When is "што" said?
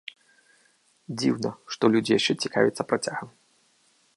1.75-1.83